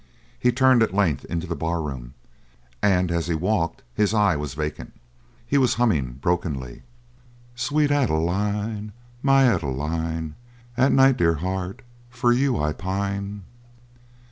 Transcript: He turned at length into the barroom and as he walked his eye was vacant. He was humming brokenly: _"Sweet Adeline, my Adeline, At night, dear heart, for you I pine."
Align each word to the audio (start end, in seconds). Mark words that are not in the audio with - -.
He 0.39 0.51
turned 0.51 0.81
at 0.81 0.95
length 0.95 1.25
into 1.25 1.45
the 1.45 1.55
barroom 1.55 2.15
and 2.81 3.11
as 3.11 3.27
he 3.27 3.35
walked 3.35 3.83
his 3.93 4.15
eye 4.15 4.35
was 4.35 4.55
vacant. 4.55 4.93
He 5.45 5.59
was 5.59 5.75
humming 5.75 6.13
brokenly: 6.13 6.81
_"Sweet 7.55 7.91
Adeline, 7.91 8.93
my 9.21 9.43
Adeline, 9.53 10.33
At 10.75 10.91
night, 10.91 11.17
dear 11.17 11.35
heart, 11.35 11.83
for 12.09 12.33
you 12.33 12.57
I 12.59 12.73
pine." 12.73 13.43